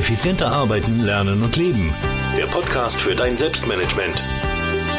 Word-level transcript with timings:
Effizienter 0.00 0.50
arbeiten, 0.50 1.04
lernen 1.04 1.42
und 1.42 1.56
leben. 1.56 1.94
Der 2.34 2.46
Podcast 2.46 2.98
für 2.98 3.14
dein 3.14 3.36
Selbstmanagement. 3.36 4.24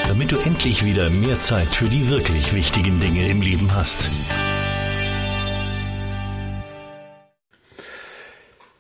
Damit 0.08 0.31
du 0.31 0.38
endlich 0.38 0.85
wieder 0.85 1.10
mehr 1.10 1.42
Zeit 1.42 1.70
für 1.70 1.85
die 1.85 2.08
wirklich 2.08 2.54
wichtigen 2.54 2.99
Dinge 2.99 3.28
im 3.28 3.42
Leben 3.42 3.74
hast. 3.74 4.12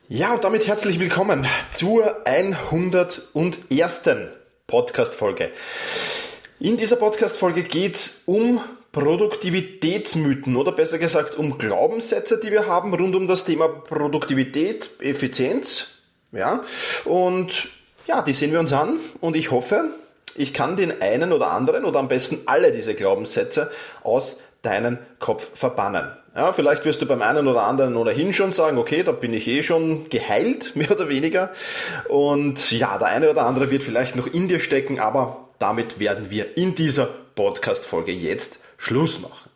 Ja, 0.09 0.35
und 0.35 0.43
damit 0.43 0.67
herzlich 0.67 0.99
willkommen 0.99 1.47
zur 1.71 2.23
101. 2.27 4.01
Podcast-Folge. 4.67 5.49
In 6.59 6.77
dieser 6.77 6.97
Podcast-Folge 6.97 7.63
geht 7.63 7.95
es 7.95 8.21
um 8.27 8.61
Produktivitätsmythen 8.91 10.55
oder 10.55 10.71
besser 10.71 10.99
gesagt 10.99 11.35
um 11.35 11.57
Glaubenssätze, 11.57 12.39
die 12.39 12.51
wir 12.51 12.67
haben 12.67 12.93
rund 12.93 13.15
um 13.15 13.27
das 13.27 13.43
Thema 13.43 13.67
Produktivität, 13.67 14.91
Effizienz. 14.99 15.90
Ja, 16.31 16.63
und 17.05 17.69
ja, 18.07 18.21
die 18.21 18.33
sehen 18.33 18.51
wir 18.51 18.59
uns 18.59 18.73
an 18.73 18.99
und 19.19 19.35
ich 19.35 19.51
hoffe, 19.51 19.85
ich 20.35 20.53
kann 20.53 20.77
den 20.77 21.01
einen 21.01 21.33
oder 21.33 21.51
anderen 21.51 21.85
oder 21.85 21.99
am 21.99 22.07
besten 22.07 22.39
alle 22.45 22.71
diese 22.71 22.95
Glaubenssätze 22.95 23.69
aus 24.03 24.39
deinen 24.61 24.99
Kopf 25.19 25.49
verbannen. 25.57 26.11
Ja, 26.35 26.53
vielleicht 26.53 26.85
wirst 26.85 27.01
du 27.01 27.05
beim 27.05 27.21
einen 27.21 27.47
oder 27.47 27.63
anderen 27.63 27.97
ohnehin 27.97 28.31
schon 28.31 28.53
sagen, 28.53 28.77
okay, 28.77 29.03
da 29.03 29.11
bin 29.11 29.33
ich 29.33 29.47
eh 29.47 29.63
schon 29.63 30.09
geheilt, 30.09 30.75
mehr 30.75 30.91
oder 30.91 31.09
weniger. 31.09 31.51
Und 32.07 32.71
ja, 32.71 32.97
der 32.97 33.07
eine 33.09 33.29
oder 33.29 33.45
andere 33.45 33.69
wird 33.69 33.83
vielleicht 33.83 34.15
noch 34.15 34.27
in 34.27 34.47
dir 34.47 34.61
stecken, 34.61 34.99
aber 34.99 35.49
damit 35.59 35.99
werden 35.99 36.31
wir 36.31 36.57
in 36.57 36.75
dieser 36.75 37.09
Podcast-Folge 37.35 38.13
jetzt 38.13 38.59
Schluss 38.77 39.19
machen. 39.19 39.50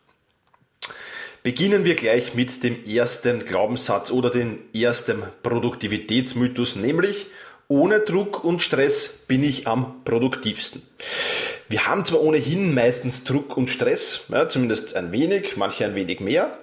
Beginnen 1.45 1.85
wir 1.85 1.93
gleich 1.93 2.33
mit 2.33 2.63
dem 2.63 2.87
ersten 2.87 3.45
Glaubenssatz 3.45 4.09
oder 4.09 4.31
dem 4.31 4.57
ersten 4.73 5.21
Produktivitätsmythos, 5.43 6.75
nämlich 6.75 7.27
ohne 7.67 7.99
Druck 7.99 8.43
und 8.43 8.63
Stress 8.63 9.25
bin 9.27 9.43
ich 9.43 9.67
am 9.67 10.03
produktivsten. 10.05 10.81
Wir 11.69 11.85
haben 11.85 12.03
zwar 12.03 12.23
ohnehin 12.23 12.73
meistens 12.73 13.25
Druck 13.25 13.57
und 13.57 13.69
Stress, 13.69 14.21
ja, 14.29 14.49
zumindest 14.49 14.95
ein 14.95 15.11
wenig, 15.11 15.55
manche 15.55 15.85
ein 15.85 15.93
wenig 15.93 16.19
mehr, 16.19 16.57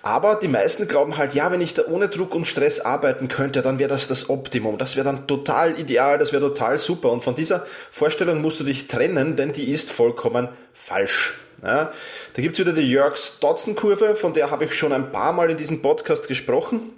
aber 0.00 0.36
die 0.36 0.48
meisten 0.48 0.88
glauben 0.88 1.18
halt, 1.18 1.34
ja, 1.34 1.52
wenn 1.52 1.60
ich 1.60 1.74
da 1.74 1.82
ohne 1.86 2.08
Druck 2.08 2.34
und 2.34 2.46
Stress 2.46 2.80
arbeiten 2.80 3.28
könnte, 3.28 3.60
dann 3.60 3.78
wäre 3.78 3.90
das 3.90 4.08
das 4.08 4.30
Optimum, 4.30 4.78
das 4.78 4.96
wäre 4.96 5.04
dann 5.04 5.26
total 5.26 5.78
ideal, 5.78 6.16
das 6.16 6.32
wäre 6.32 6.48
total 6.48 6.78
super 6.78 7.12
und 7.12 7.22
von 7.22 7.34
dieser 7.34 7.66
Vorstellung 7.90 8.40
musst 8.40 8.58
du 8.58 8.64
dich 8.64 8.88
trennen, 8.88 9.36
denn 9.36 9.52
die 9.52 9.70
ist 9.70 9.92
vollkommen 9.92 10.48
falsch. 10.72 11.34
Ja, 11.62 11.92
da 12.34 12.42
gibt's 12.42 12.58
wieder 12.58 12.72
die 12.72 12.90
Jörgs-Dodson-Kurve, 12.90 14.16
von 14.16 14.34
der 14.34 14.50
habe 14.50 14.64
ich 14.64 14.74
schon 14.74 14.92
ein 14.92 15.12
paar 15.12 15.32
Mal 15.32 15.50
in 15.50 15.56
diesem 15.56 15.82
Podcast 15.82 16.28
gesprochen. 16.28 16.90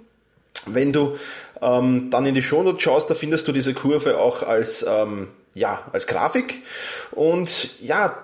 Wenn 0.65 0.91
du 0.91 1.17
ähm, 1.61 2.09
dann 2.09 2.25
in 2.25 2.35
die 2.35 2.41
Shownote 2.41 2.79
schaust, 2.79 3.09
da 3.09 3.15
findest 3.15 3.47
du 3.47 3.51
diese 3.51 3.73
Kurve 3.73 4.17
auch 4.17 4.43
als, 4.43 4.85
ähm, 4.87 5.29
ja, 5.53 5.85
als 5.93 6.07
Grafik. 6.07 6.63
Und 7.11 7.79
ja, 7.81 8.23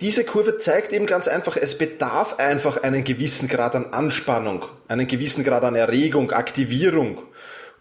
diese 0.00 0.24
Kurve 0.24 0.58
zeigt 0.58 0.92
eben 0.92 1.06
ganz 1.06 1.28
einfach, 1.28 1.56
es 1.56 1.78
bedarf 1.78 2.38
einfach 2.38 2.82
einen 2.82 3.04
gewissen 3.04 3.48
Grad 3.48 3.74
an 3.74 3.92
Anspannung, 3.92 4.66
einen 4.88 5.06
gewissen 5.06 5.44
Grad 5.44 5.64
an 5.64 5.74
Erregung, 5.74 6.32
Aktivierung, 6.32 7.22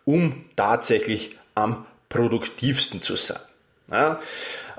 um 0.05 0.45
tatsächlich 0.55 1.37
am 1.55 1.85
produktivsten 2.09 3.01
zu 3.01 3.15
sein. 3.15 3.39
Ja, 3.91 4.19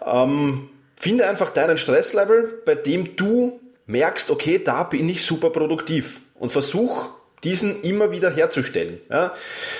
ähm, 0.04 0.70
Finde 1.04 1.26
einfach 1.26 1.50
deinen 1.50 1.76
Stresslevel, 1.76 2.62
bei 2.64 2.74
dem 2.74 3.14
du 3.14 3.60
merkst, 3.84 4.30
okay, 4.30 4.58
da 4.58 4.84
bin 4.84 5.06
ich 5.06 5.22
super 5.22 5.50
produktiv 5.50 6.22
und 6.34 6.50
versuch 6.50 7.10
diesen 7.42 7.82
immer 7.82 8.10
wieder 8.10 8.30
herzustellen. 8.30 9.02
Ja? 9.10 9.34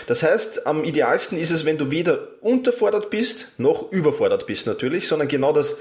Das 0.07 0.23
heißt, 0.23 0.67
am 0.67 0.85
idealsten 0.85 1.39
ist 1.39 1.51
es, 1.51 1.65
wenn 1.65 1.79
du 1.79 1.91
weder 1.91 2.29
unterfordert 2.43 3.09
bist, 3.09 3.53
noch 3.57 3.91
überfordert 3.91 4.47
bist 4.47 4.67
natürlich, 4.67 5.09
sondern 5.09 5.29
genau 5.29 5.55
das 5.55 5.79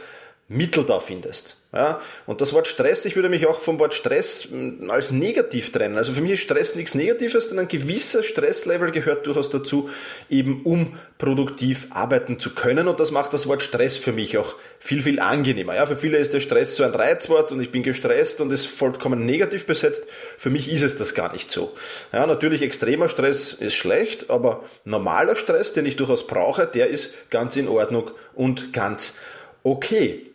Mittel 0.50 0.84
da 0.84 1.00
findest. 1.00 1.58
Ja? 1.72 2.02
Und 2.28 2.42
das 2.42 2.54
Wort 2.54 2.68
Stress, 2.68 3.06
ich 3.06 3.16
würde 3.16 3.30
mich 3.30 3.48
auch 3.48 3.59
vom 3.59 3.80
Wort 3.80 3.94
Stress 3.94 4.46
hm, 4.50 4.90
als 4.92 5.12
negativ 5.12 5.72
trennen. 5.72 5.98
Also 5.98 6.14
für 6.14 6.22
mich 6.22 6.34
ist 6.34 6.42
Stress 6.42 6.76
nichts 6.76 6.94
Negatives, 6.96 7.50
denn 7.50 7.59
ein 7.59 7.68
gewisser 7.68 8.24
Stresslevel 8.24 8.92
gehört 8.92 9.26
durchaus 9.26 9.50
dazu, 9.50 9.90
eben 10.30 10.62
um 10.64 10.98
produktiv 11.18 11.88
arbeiten 11.92 12.40
zu 12.40 12.53
können. 12.53 12.88
Und 12.88 13.00
das 13.00 13.12
macht 13.12 13.34
das 13.34 13.48
Wort 13.48 13.64
Stress 13.64 13.98
für 13.98 14.12
mich 14.12 14.38
auch 14.38 14.56
viel, 14.80 15.02
viel 15.02 15.20
angenehmer. 15.20 15.76
Ja, 15.76 15.86
für 15.86 15.98
viele 15.98 16.18
ist 16.18 16.34
der 16.34 16.42
Stress 16.42 16.76
so 16.76 16.84
ein 16.84 16.92
Reizwort 16.92 17.52
und 17.53 17.62
ich 17.62 17.72
bin 17.72 17.82
gestresst 17.82 18.42
und 18.42 18.52
ist 18.52 18.68
vollkommen 18.68 19.26
negativ 19.26 19.66
besetzt. 19.66 20.06
Für 20.38 20.50
mich 20.50 20.72
ist 20.72 20.84
es 20.84 20.98
das 20.98 21.16
gar 21.16 21.32
nicht 21.32 21.50
so. 21.50 21.74
Ja, 22.12 22.28
natürlich 22.28 22.62
extremer 22.62 23.08
Stress 23.08 23.53
ist 23.53 23.76
schlecht, 23.76 24.30
aber 24.30 24.66
normaler 24.84 25.38
Stress, 25.38 25.74
den 25.74 25.86
ich 25.86 25.96
durchaus 25.96 26.28
brauche, 26.28 26.68
der 26.68 26.90
ist 26.90 27.32
ganz 27.32 27.56
in 27.56 27.70
Ordnung 27.70 28.12
und 28.36 28.74
ganz 28.74 29.16
okay. 29.64 30.33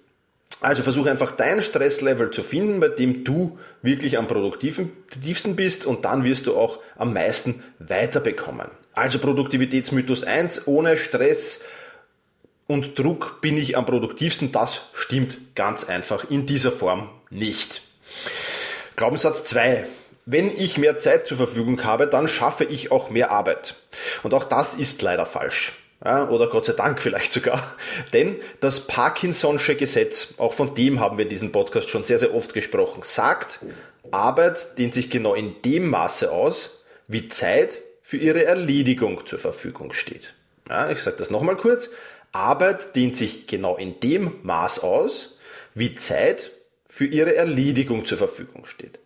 Also 0.61 0.83
versuche 0.83 1.11
einfach 1.11 1.31
dein 1.33 1.63
Stresslevel 1.63 2.31
zu 2.31 2.43
finden, 2.43 2.81
bei 2.81 2.89
dem 2.89 3.23
du 3.23 3.59
wirklich 3.83 4.19
am 4.19 4.27
produktivsten 4.27 5.57
bist 5.57 5.87
und 5.87 6.05
dann 6.05 6.25
wirst 6.25 6.47
du 6.47 6.57
auch 6.57 6.81
am 6.97 7.13
meisten 7.13 7.63
weiterbekommen. 7.79 8.69
Also 8.95 9.21
Produktivitätsmythos 9.21 10.25
1, 10.25 10.67
ohne 10.67 10.97
Stress 10.97 11.63
und 12.67 12.99
Druck 12.99 13.41
bin 13.41 13.57
ich 13.57 13.77
am 13.77 13.87
produktivsten. 13.87 14.51
Das 14.51 14.89
stimmt 14.95 15.55
ganz 15.55 15.85
einfach 15.85 16.29
in 16.29 16.45
dieser 16.45 16.73
Form 16.73 17.09
nicht. 17.31 17.83
Glaubenssatz 18.97 19.45
2. 19.45 19.87
Wenn 20.27 20.55
ich 20.55 20.77
mehr 20.77 20.99
Zeit 20.99 21.27
zur 21.27 21.37
Verfügung 21.37 21.85
habe, 21.85 22.09
dann 22.09 22.27
schaffe 22.27 22.65
ich 22.65 22.91
auch 22.91 23.11
mehr 23.11 23.31
Arbeit. 23.31 23.77
Und 24.25 24.35
auch 24.35 24.45
das 24.45 24.75
ist 24.75 25.01
leider 25.03 25.25
falsch. 25.25 25.73
Ja, 26.05 26.29
oder 26.29 26.49
Gott 26.49 26.65
sei 26.65 26.75
Dank 26.75 27.01
vielleicht 27.01 27.33
sogar. 27.33 27.63
Denn 28.13 28.37
das 28.61 28.89
Parkinson'sche 28.89 29.75
Gesetz, 29.75 30.35
auch 30.39 30.53
von 30.53 30.75
dem 30.75 31.01
haben 31.01 31.19
wir 31.19 31.25
in 31.25 31.31
diesem 31.31 31.53
Podcast 31.53 31.91
schon 31.91 32.05
sehr, 32.05 32.19
sehr 32.19 32.35
oft 32.35 32.55
gesprochen, 32.55 33.01
sagt, 33.05 33.61
Arbeit 34.11 34.79
dehnt 34.79 34.95
sich 34.95 35.11
genau 35.11 35.35
in 35.35 35.61
dem 35.63 35.91
Maße 35.91 36.31
aus, 36.31 36.87
wie 37.09 37.29
Zeit 37.29 37.81
für 38.01 38.17
ihre 38.17 38.45
Erledigung 38.45 39.27
zur 39.27 39.39
Verfügung 39.39 39.93
steht. 39.93 40.35
Ja, 40.69 40.91
ich 40.91 41.01
sage 41.03 41.17
das 41.19 41.31
nochmal 41.31 41.57
kurz. 41.57 41.91
Arbeit 42.33 42.95
dehnt 42.95 43.17
sich 43.17 43.47
genau 43.47 43.77
in 43.77 44.01
dem 44.01 44.35
Maß 44.43 44.81
aus, 44.81 45.39
wie 45.75 45.95
Zeit 45.95 46.51
für 46.89 47.07
ihre 47.07 47.35
Erledigung 47.35 48.05
zur 48.05 48.19
Verfügung 48.19 48.67
steht. 48.67 48.99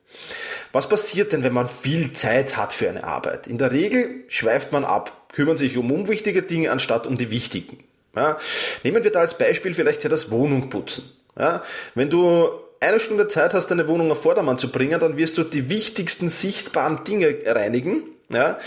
Was 0.72 0.88
passiert 0.88 1.32
denn, 1.32 1.42
wenn 1.42 1.52
man 1.52 1.68
viel 1.68 2.12
Zeit 2.12 2.56
hat 2.56 2.72
für 2.72 2.88
eine 2.88 3.04
Arbeit? 3.04 3.46
In 3.46 3.58
der 3.58 3.72
Regel 3.72 4.24
schweift 4.28 4.72
man 4.72 4.84
ab, 4.84 5.21
kümmert 5.32 5.58
sich 5.58 5.76
um 5.76 5.90
unwichtige 5.90 6.42
Dinge 6.42 6.70
anstatt 6.70 7.06
um 7.06 7.16
die 7.18 7.30
wichtigen. 7.30 7.78
Ja, 8.14 8.38
nehmen 8.82 9.02
wir 9.02 9.10
da 9.10 9.20
als 9.20 9.38
Beispiel 9.38 9.74
vielleicht 9.74 10.04
ja 10.04 10.10
das 10.10 10.30
Wohnung 10.30 10.68
putzen. 10.68 11.10
Ja, 11.38 11.62
wenn 11.94 12.10
du 12.10 12.50
eine 12.80 13.00
Stunde 13.00 13.28
Zeit 13.28 13.54
hast, 13.54 13.68
deine 13.68 13.88
Wohnung 13.88 14.10
auf 14.10 14.22
Vordermann 14.22 14.58
zu 14.58 14.70
bringen, 14.70 15.00
dann 15.00 15.16
wirst 15.16 15.38
du 15.38 15.44
die 15.44 15.70
wichtigsten 15.70 16.28
sichtbaren 16.28 17.04
Dinge 17.04 17.34
reinigen, 17.46 18.02
ja, 18.28 18.58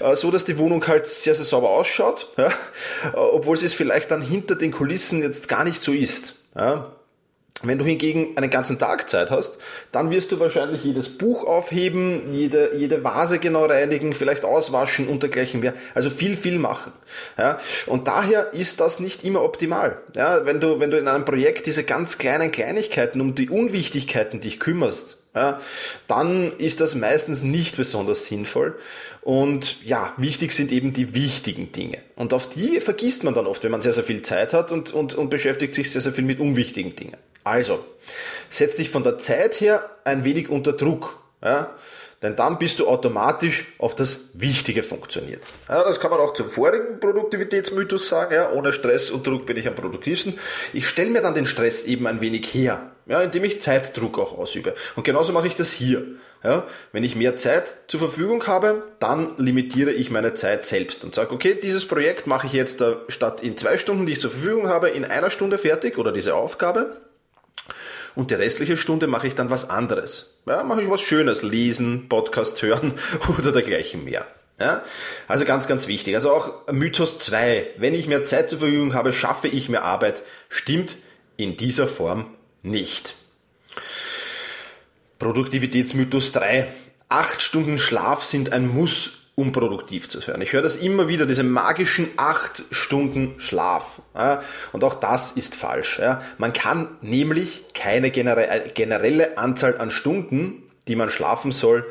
äh, 0.00 0.16
so 0.16 0.30
dass 0.30 0.44
die 0.44 0.58
Wohnung 0.58 0.86
halt 0.86 1.06
sehr, 1.06 1.34
sehr 1.34 1.44
sauber 1.44 1.70
ausschaut, 1.70 2.28
ja, 2.36 2.50
obwohl 3.14 3.56
sie 3.56 3.66
es 3.66 3.74
vielleicht 3.74 4.10
dann 4.10 4.22
hinter 4.22 4.54
den 4.54 4.70
Kulissen 4.70 5.22
jetzt 5.22 5.48
gar 5.48 5.64
nicht 5.64 5.82
so 5.82 5.92
ist. 5.92 6.34
Ja. 6.54 6.92
Wenn 7.62 7.78
du 7.78 7.84
hingegen 7.84 8.36
einen 8.36 8.48
ganzen 8.48 8.78
Tag 8.78 9.10
Zeit 9.10 9.30
hast, 9.30 9.58
dann 9.92 10.10
wirst 10.10 10.32
du 10.32 10.40
wahrscheinlich 10.40 10.82
jedes 10.82 11.18
Buch 11.18 11.44
aufheben, 11.44 12.32
jede, 12.32 12.74
jede 12.76 13.04
Vase 13.04 13.38
genau 13.38 13.66
reinigen, 13.66 14.14
vielleicht 14.14 14.46
auswaschen 14.46 15.08
und 15.08 15.22
dergleichen 15.22 15.60
mehr. 15.60 15.74
Also 15.94 16.08
viel, 16.08 16.36
viel 16.36 16.58
machen. 16.58 16.92
Ja? 17.36 17.60
Und 17.86 18.08
daher 18.08 18.54
ist 18.54 18.80
das 18.80 18.98
nicht 18.98 19.24
immer 19.24 19.42
optimal. 19.42 19.98
Ja? 20.14 20.46
Wenn, 20.46 20.60
du, 20.60 20.80
wenn 20.80 20.90
du 20.90 20.98
in 20.98 21.06
einem 21.06 21.26
Projekt 21.26 21.66
diese 21.66 21.84
ganz 21.84 22.16
kleinen 22.16 22.50
Kleinigkeiten 22.50 23.20
um 23.20 23.34
die 23.34 23.50
Unwichtigkeiten 23.50 24.40
dich 24.40 24.58
kümmerst, 24.58 25.18
ja, 25.34 25.60
dann 26.08 26.56
ist 26.58 26.80
das 26.80 26.96
meistens 26.96 27.42
nicht 27.42 27.76
besonders 27.76 28.26
sinnvoll. 28.26 28.76
Und 29.22 29.84
ja, 29.84 30.12
wichtig 30.16 30.50
sind 30.52 30.72
eben 30.72 30.92
die 30.92 31.14
wichtigen 31.14 31.70
Dinge. 31.70 31.98
Und 32.16 32.34
auf 32.34 32.48
die 32.48 32.80
vergisst 32.80 33.22
man 33.22 33.34
dann 33.34 33.46
oft, 33.46 33.62
wenn 33.62 33.70
man 33.70 33.82
sehr, 33.82 33.92
sehr 33.92 34.02
viel 34.02 34.22
Zeit 34.22 34.52
hat 34.52 34.72
und, 34.72 34.92
und, 34.92 35.14
und 35.14 35.30
beschäftigt 35.30 35.74
sich 35.74 35.92
sehr, 35.92 36.00
sehr 36.00 36.12
viel 36.12 36.24
mit 36.24 36.40
unwichtigen 36.40 36.96
Dingen. 36.96 37.16
Also, 37.44 37.84
setz 38.48 38.76
dich 38.76 38.90
von 38.90 39.02
der 39.02 39.18
Zeit 39.18 39.60
her 39.60 39.88
ein 40.04 40.24
wenig 40.24 40.48
unter 40.48 40.72
Druck. 40.72 41.18
Ja? 41.42 41.74
Denn 42.22 42.36
dann 42.36 42.58
bist 42.58 42.78
du 42.78 42.86
automatisch 42.86 43.72
auf 43.78 43.94
das 43.94 44.30
Wichtige 44.34 44.82
funktioniert. 44.82 45.42
Ja, 45.70 45.82
das 45.82 46.00
kann 46.00 46.10
man 46.10 46.20
auch 46.20 46.34
zum 46.34 46.50
vorigen 46.50 47.00
Produktivitätsmythos 47.00 48.10
sagen. 48.10 48.34
Ja? 48.34 48.52
Ohne 48.52 48.74
Stress 48.74 49.10
und 49.10 49.26
Druck 49.26 49.46
bin 49.46 49.56
ich 49.56 49.66
am 49.66 49.74
produktivsten. 49.74 50.38
Ich 50.74 50.86
stelle 50.86 51.10
mir 51.10 51.22
dann 51.22 51.34
den 51.34 51.46
Stress 51.46 51.86
eben 51.86 52.06
ein 52.06 52.20
wenig 52.20 52.52
her, 52.52 52.90
ja, 53.06 53.22
indem 53.22 53.44
ich 53.44 53.62
Zeitdruck 53.62 54.18
auch 54.18 54.36
ausübe. 54.36 54.74
Und 54.96 55.04
genauso 55.04 55.32
mache 55.32 55.46
ich 55.46 55.54
das 55.54 55.72
hier. 55.72 56.04
Ja? 56.44 56.66
Wenn 56.92 57.04
ich 57.04 57.16
mehr 57.16 57.36
Zeit 57.36 57.74
zur 57.86 58.00
Verfügung 58.00 58.46
habe, 58.46 58.82
dann 58.98 59.38
limitiere 59.38 59.92
ich 59.92 60.10
meine 60.10 60.34
Zeit 60.34 60.66
selbst 60.66 61.04
und 61.04 61.14
sage, 61.14 61.32
okay, 61.32 61.58
dieses 61.60 61.88
Projekt 61.88 62.26
mache 62.26 62.46
ich 62.46 62.52
jetzt 62.52 62.82
äh, 62.82 62.96
statt 63.08 63.42
in 63.42 63.56
zwei 63.56 63.78
Stunden, 63.78 64.04
die 64.04 64.12
ich 64.12 64.20
zur 64.20 64.30
Verfügung 64.30 64.68
habe, 64.68 64.90
in 64.90 65.06
einer 65.06 65.30
Stunde 65.30 65.56
fertig 65.56 65.96
oder 65.96 66.12
diese 66.12 66.34
Aufgabe 66.34 66.98
und 68.14 68.30
die 68.30 68.34
restliche 68.34 68.76
Stunde 68.76 69.06
mache 69.06 69.26
ich 69.26 69.34
dann 69.34 69.50
was 69.50 69.70
anderes. 69.70 70.42
Ja, 70.46 70.62
mache 70.64 70.82
ich 70.82 70.90
was 70.90 71.00
Schönes, 71.00 71.42
lesen, 71.42 72.08
Podcast 72.08 72.60
hören 72.62 72.94
oder 73.38 73.52
dergleichen 73.52 74.04
mehr. 74.04 74.26
Ja? 74.58 74.82
Also 75.26 75.44
ganz, 75.44 75.66
ganz 75.66 75.88
wichtig. 75.88 76.14
Also 76.14 76.30
auch 76.30 76.70
Mythos 76.70 77.18
2, 77.18 77.70
wenn 77.78 77.94
ich 77.94 78.06
mehr 78.06 78.24
Zeit 78.24 78.50
zur 78.50 78.60
Verfügung 78.60 78.94
habe, 78.94 79.12
schaffe 79.12 79.48
ich 79.48 79.68
mehr 79.68 79.84
Arbeit, 79.84 80.22
stimmt 80.48 80.96
in 81.36 81.56
dieser 81.56 81.88
Form 81.88 82.26
nicht. 82.62 83.14
Produktivitätsmythos 85.18 86.32
3. 86.32 86.68
Acht 87.08 87.42
Stunden 87.42 87.78
Schlaf 87.78 88.24
sind 88.24 88.52
ein 88.52 88.68
Muss, 88.68 89.19
um 89.40 89.52
produktiv 89.52 90.08
zu 90.08 90.20
sein. 90.20 90.40
Ich 90.42 90.52
höre 90.52 90.60
das 90.60 90.76
immer 90.76 91.08
wieder, 91.08 91.24
diese 91.24 91.42
magischen 91.42 92.10
acht 92.18 92.64
Stunden 92.70 93.34
Schlaf. 93.38 94.02
Ja, 94.14 94.42
und 94.72 94.84
auch 94.84 94.94
das 94.94 95.32
ist 95.32 95.54
falsch. 95.54 95.98
Ja. 95.98 96.20
Man 96.36 96.52
kann 96.52 96.88
nämlich 97.00 97.64
keine 97.72 98.10
generelle 98.10 99.38
Anzahl 99.38 99.78
an 99.78 99.90
Stunden, 99.90 100.62
die 100.88 100.94
man 100.94 101.08
schlafen 101.08 101.52
soll, 101.52 101.86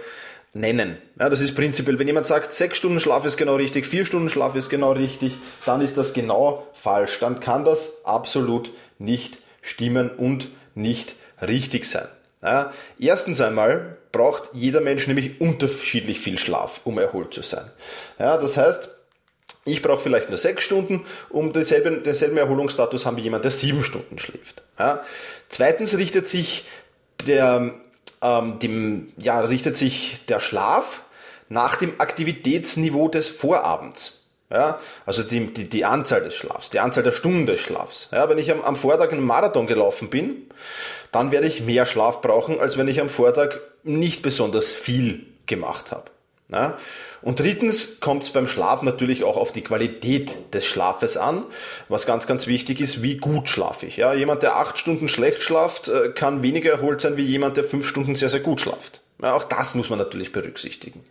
nennen. 0.53 0.97
Ja, 1.19 1.29
das 1.29 1.41
ist 1.41 1.55
prinzipiell, 1.55 1.97
wenn 1.97 2.07
jemand 2.07 2.27
sagt, 2.27 2.53
sechs 2.53 2.77
Stunden 2.77 2.99
Schlaf 2.99 3.25
ist 3.25 3.37
genau 3.37 3.55
richtig, 3.55 3.87
vier 3.87 4.05
Stunden 4.05 4.29
Schlaf 4.29 4.55
ist 4.55 4.69
genau 4.69 4.91
richtig, 4.91 5.35
dann 5.65 5.81
ist 5.81 5.97
das 5.97 6.13
genau 6.13 6.67
falsch. 6.73 7.19
Dann 7.19 7.39
kann 7.39 7.65
das 7.65 8.05
absolut 8.05 8.71
nicht 8.99 9.39
stimmen 9.61 10.09
und 10.09 10.49
nicht 10.75 11.15
richtig 11.41 11.85
sein. 11.85 12.07
Ja, 12.41 12.73
erstens 12.97 13.41
einmal 13.41 13.97
braucht 14.11 14.49
jeder 14.53 14.81
Mensch 14.81 15.07
nämlich 15.07 15.41
unterschiedlich 15.41 16.19
viel 16.19 16.37
Schlaf, 16.37 16.81
um 16.85 16.97
erholt 16.97 17.33
zu 17.33 17.41
sein. 17.41 17.69
Ja, 18.17 18.37
das 18.37 18.55
heißt, 18.55 18.95
ich 19.65 19.81
brauche 19.81 20.01
vielleicht 20.01 20.29
nur 20.29 20.37
sechs 20.37 20.63
Stunden, 20.63 21.05
um 21.29 21.51
denselben, 21.51 22.03
denselben 22.03 22.37
Erholungsstatus 22.37 23.05
haben 23.05 23.17
wie 23.17 23.21
jemand, 23.21 23.43
der 23.43 23.51
sieben 23.51 23.83
Stunden 23.83 24.17
schläft. 24.17 24.63
Ja. 24.77 25.03
Zweitens 25.49 25.97
richtet 25.97 26.27
sich 26.27 26.65
der, 27.27 27.73
ähm, 28.21 28.59
dem, 28.59 29.11
ja, 29.17 29.41
richtet 29.41 29.75
sich 29.75 30.25
der 30.27 30.39
Schlaf 30.39 31.01
nach 31.49 31.75
dem 31.75 31.99
Aktivitätsniveau 31.99 33.09
des 33.09 33.27
Vorabends. 33.27 34.18
Ja, 34.51 34.79
also 35.05 35.21
die, 35.21 35.53
die, 35.53 35.69
die 35.69 35.85
Anzahl 35.85 36.23
des 36.23 36.33
Schlafs, 36.33 36.71
die 36.71 36.79
Anzahl 36.79 37.03
der 37.03 37.11
Stunden 37.11 37.45
des 37.45 37.59
Schlafs. 37.59 38.09
Ja, 38.11 38.29
wenn 38.29 38.39
ich 38.39 38.51
am, 38.51 38.61
am 38.61 38.75
Vortag 38.75 39.11
einen 39.11 39.23
Marathon 39.23 39.67
gelaufen 39.67 40.09
bin, 40.09 40.49
dann 41.11 41.31
werde 41.31 41.45
ich 41.45 41.61
mehr 41.61 41.85
Schlaf 41.85 42.21
brauchen, 42.21 42.59
als 42.59 42.77
wenn 42.77 42.87
ich 42.87 42.99
am 42.99 43.09
Vortag 43.09 43.57
nicht 43.83 44.23
besonders 44.23 44.71
viel 44.71 45.25
gemacht 45.45 45.91
habe. 45.91 46.09
Ja? 46.51 46.77
Und 47.21 47.39
drittens 47.39 47.99
kommt 47.99 48.23
es 48.23 48.31
beim 48.31 48.47
Schlaf 48.47 48.81
natürlich 48.81 49.23
auch 49.23 49.37
auf 49.37 49.51
die 49.51 49.63
Qualität 49.63 50.53
des 50.53 50.65
Schlafes 50.65 51.17
an, 51.17 51.43
was 51.87 52.05
ganz, 52.05 52.27
ganz 52.27 52.47
wichtig 52.47 52.81
ist, 52.81 53.03
wie 53.03 53.17
gut 53.17 53.49
schlafe 53.49 53.85
ich. 53.85 53.97
Ja? 53.97 54.13
Jemand, 54.13 54.41
der 54.41 54.55
acht 54.55 54.77
Stunden 54.77 55.09
schlecht 55.09 55.43
schlaft, 55.43 55.89
äh, 55.89 56.09
kann 56.09 56.41
weniger 56.41 56.71
erholt 56.71 57.01
sein 57.01 57.17
wie 57.17 57.23
jemand, 57.23 57.57
der 57.57 57.63
fünf 57.63 57.87
Stunden 57.87 58.15
sehr, 58.15 58.29
sehr 58.29 58.39
gut 58.39 58.61
schlaft. 58.61 59.01
Ja, 59.21 59.33
auch 59.33 59.43
das 59.43 59.75
muss 59.75 59.89
man 59.89 59.99
natürlich 59.99 60.31
berücksichtigen. 60.31 61.03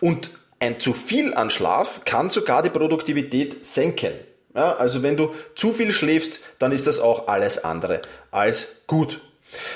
Und 0.00 0.30
ein 0.58 0.80
zu 0.80 0.92
viel 0.92 1.34
an 1.34 1.50
Schlaf 1.50 2.02
kann 2.04 2.30
sogar 2.30 2.62
die 2.62 2.70
Produktivität 2.70 3.64
senken. 3.64 4.12
Ja, 4.54 4.76
also 4.76 5.02
wenn 5.02 5.16
du 5.16 5.34
zu 5.54 5.72
viel 5.72 5.90
schläfst, 5.90 6.40
dann 6.58 6.72
ist 6.72 6.86
das 6.86 6.98
auch 6.98 7.28
alles 7.28 7.62
andere 7.62 8.00
als 8.30 8.82
gut. 8.86 9.20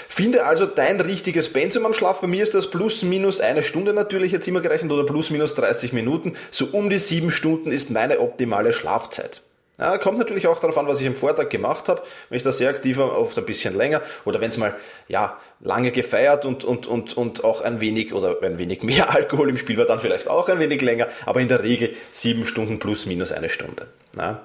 Finde 0.09 0.45
also 0.45 0.67
dein 0.67 1.01
richtiges 1.01 1.53
Pensum 1.53 1.87
am 1.87 1.95
Schlaf. 1.95 2.21
Bei 2.21 2.27
mir 2.27 2.43
ist 2.43 2.55
das 2.55 2.71
plus 2.71 3.03
minus 3.03 3.41
eine 3.41 3.63
Stunde 3.63 3.93
natürlich 3.93 4.33
jetzt 4.33 4.49
immer 4.49 4.61
gerechnet 4.61 4.91
oder 4.91 5.05
plus 5.05 5.31
minus 5.31 5.55
30 5.55 5.93
Minuten. 5.93 6.35
So 6.51 6.69
um 6.73 6.91
die 6.91 6.99
sieben 6.99 7.31
Stunden 7.31 7.71
ist 7.73 7.91
meine 7.91 8.21
optimale 8.21 8.73
Schlafzeit. 8.73 9.43
Ja, 9.81 9.97
kommt 9.97 10.19
natürlich 10.19 10.47
auch 10.47 10.59
darauf 10.61 10.77
an, 10.77 10.87
was 10.87 11.01
ich 11.01 11.07
am 11.07 11.15
Vortag 11.15 11.49
gemacht 11.49 11.89
habe. 11.89 12.03
Wenn 12.29 12.37
ich 12.37 12.43
da 12.43 12.53
sehr 12.53 12.69
aktiv 12.69 12.99
war, 12.99 13.19
oft 13.19 13.39
ein 13.39 13.47
bisschen 13.47 13.75
länger. 13.75 14.03
Oder 14.27 14.39
wenn 14.43 14.51
es 14.51 14.59
mal 14.59 14.75
ja, 15.09 15.39
lange 15.61 15.91
gefeiert 15.91 16.45
und, 16.45 16.65
und, 16.65 16.87
und, 16.87 17.17
und 17.17 17.45
auch 17.45 17.63
ein 17.63 17.81
wenig 17.81 18.13
oder 18.13 18.43
ein 18.43 18.59
wenig 18.59 18.83
mehr 18.83 19.09
Alkohol 19.15 19.49
im 19.49 19.57
Spiel 19.57 19.79
war, 19.79 19.87
dann 19.87 19.99
vielleicht 19.99 20.29
auch 20.29 20.51
ein 20.51 20.59
wenig 20.59 20.83
länger. 20.83 21.09
Aber 21.25 21.41
in 21.41 21.49
der 21.49 21.63
Regel 21.63 21.95
sieben 22.13 22.47
Stunden 22.47 22.79
plus 22.79 23.07
minus 23.07 23.33
eine 23.33 23.49
Stunde. 23.49 23.87
Ja. 24.19 24.43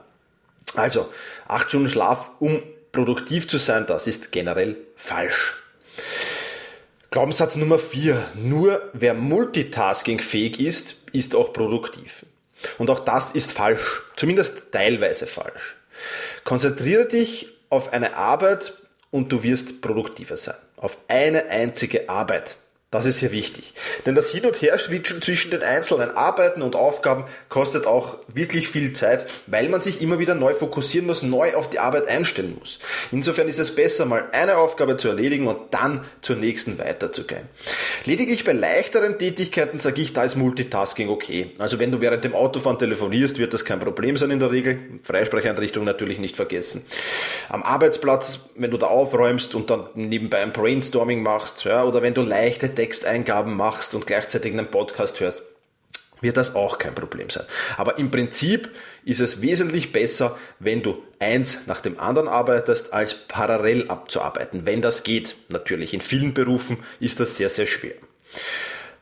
Also, 0.73 1.09
acht 1.49 1.67
Stunden 1.67 1.89
Schlaf, 1.89 2.29
um 2.39 2.63
produktiv 2.93 3.49
zu 3.49 3.57
sein, 3.57 3.85
das 3.87 4.07
ist 4.07 4.31
generell 4.31 4.77
falsch. 4.95 5.57
Glaubenssatz 7.11 7.57
Nummer 7.57 7.77
vier: 7.77 8.23
Nur 8.35 8.81
wer 8.93 9.13
multitaskingfähig 9.13 10.61
ist, 10.61 11.03
ist 11.11 11.35
auch 11.35 11.51
produktiv. 11.51 12.25
Und 12.77 12.89
auch 12.89 12.99
das 12.99 13.31
ist 13.31 13.51
falsch, 13.51 14.01
zumindest 14.15 14.71
teilweise 14.71 15.27
falsch. 15.27 15.75
Konzentriere 16.43 17.05
dich 17.05 17.47
auf 17.69 17.93
eine 17.93 18.15
Arbeit 18.15 18.73
und 19.11 19.31
du 19.31 19.43
wirst 19.43 19.81
produktiver 19.81 20.37
sein. 20.37 20.55
Auf 20.77 20.97
eine 21.07 21.45
einzige 21.47 22.09
Arbeit. 22.09 22.57
Das 22.95 23.05
ist 23.05 23.19
hier 23.19 23.33
wichtig. 23.33 23.73
Denn 24.05 24.15
das 24.15 24.29
Hin- 24.29 24.45
und 24.45 24.61
Her-Switchen 24.61 25.21
zwischen 25.21 25.51
den 25.51 25.63
einzelnen 25.63 26.11
Arbeiten 26.11 26.61
und 26.61 26.77
Aufgaben 26.77 27.25
kostet 27.49 27.85
auch 27.85 28.19
wirklich 28.33 28.69
viel 28.69 28.93
Zeit, 28.93 29.25
weil 29.47 29.67
man 29.67 29.81
sich 29.81 30.01
immer 30.01 30.17
wieder 30.17 30.33
neu 30.33 30.53
fokussieren 30.53 31.05
muss, 31.05 31.21
neu 31.21 31.55
auf 31.55 31.69
die 31.69 31.79
Arbeit 31.79 32.07
einstellen 32.07 32.55
muss. 32.57 32.79
Insofern 33.11 33.49
ist 33.49 33.59
es 33.59 33.75
besser, 33.75 34.05
mal 34.05 34.29
eine 34.31 34.55
Aufgabe 34.55 34.95
zu 34.95 35.09
erledigen 35.09 35.47
und 35.47 35.73
dann 35.73 36.05
zur 36.21 36.37
nächsten 36.37 36.79
weiterzugehen. 36.79 37.49
Lediglich 38.05 38.45
bei 38.45 38.53
leichteren 38.53 39.19
Tätigkeiten 39.19 39.77
sage 39.77 40.01
ich, 40.01 40.13
da 40.13 40.23
ist 40.23 40.37
Multitasking 40.37 41.09
okay. 41.09 41.51
Also 41.57 41.79
wenn 41.79 41.91
du 41.91 41.99
während 41.99 42.23
dem 42.23 42.33
Autofahren 42.33 42.79
telefonierst, 42.79 43.39
wird 43.39 43.53
das 43.53 43.65
kein 43.65 43.81
Problem 43.81 44.15
sein 44.15 44.31
in 44.31 44.39
der 44.39 44.51
Regel. 44.51 44.79
Freisprecheinrichtung 45.03 45.83
natürlich 45.83 46.19
nicht 46.19 46.37
vergessen. 46.37 46.85
Am 47.49 47.61
Arbeitsplatz, 47.61 48.51
wenn 48.55 48.71
du 48.71 48.77
da 48.77 48.87
aufräumst 48.87 49.53
und 49.53 49.69
dann 49.69 49.89
nebenbei 49.95 50.37
ein 50.37 50.53
Brainstorming 50.53 51.23
machst, 51.23 51.65
ja, 51.65 51.83
oder 51.83 52.01
wenn 52.01 52.13
du 52.13 52.21
leichte 52.21 52.69
Texteingaben 52.85 53.55
machst 53.55 53.95
und 53.95 54.05
gleichzeitig 54.05 54.53
einen 54.53 54.67
Podcast 54.67 55.19
hörst, 55.19 55.41
wird 56.21 56.37
das 56.37 56.53
auch 56.53 56.77
kein 56.77 56.93
Problem 56.93 57.31
sein. 57.31 57.45
Aber 57.77 57.97
im 57.97 58.11
Prinzip 58.11 58.69
ist 59.03 59.21
es 59.21 59.41
wesentlich 59.41 59.91
besser, 59.91 60.37
wenn 60.59 60.83
du 60.83 61.03
eins 61.19 61.65
nach 61.65 61.81
dem 61.81 61.99
anderen 61.99 62.27
arbeitest, 62.27 62.93
als 62.93 63.15
parallel 63.15 63.87
abzuarbeiten. 63.89 64.67
Wenn 64.67 64.83
das 64.83 65.01
geht, 65.01 65.35
natürlich. 65.49 65.95
In 65.95 66.01
vielen 66.01 66.35
Berufen 66.35 66.77
ist 66.99 67.19
das 67.19 67.37
sehr, 67.37 67.49
sehr 67.49 67.65
schwer. 67.65 67.95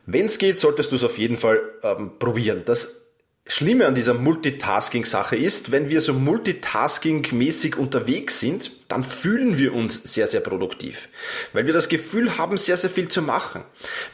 Wenn 0.06 0.26
es 0.26 0.38
geht, 0.38 0.58
solltest 0.60 0.92
du 0.92 0.96
es 0.96 1.04
auf 1.04 1.18
jeden 1.18 1.36
Fall 1.36 1.60
ähm, 1.82 2.12
probieren. 2.18 2.62
Das 2.64 3.03
Schlimme 3.46 3.86
an 3.86 3.94
dieser 3.94 4.14
Multitasking-Sache 4.14 5.36
ist, 5.36 5.70
wenn 5.70 5.90
wir 5.90 6.00
so 6.00 6.14
multitasking-mäßig 6.14 7.76
unterwegs 7.76 8.40
sind, 8.40 8.70
dann 8.88 9.04
fühlen 9.04 9.58
wir 9.58 9.74
uns 9.74 10.02
sehr, 10.02 10.26
sehr 10.26 10.40
produktiv. 10.40 11.08
Weil 11.52 11.66
wir 11.66 11.74
das 11.74 11.90
Gefühl 11.90 12.38
haben, 12.38 12.56
sehr, 12.56 12.78
sehr 12.78 12.88
viel 12.88 13.08
zu 13.08 13.20
machen. 13.20 13.62